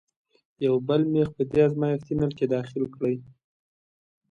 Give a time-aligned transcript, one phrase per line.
[0.65, 3.15] یو بل میخ په دې ازمیښتي نل کې داخل کړئ.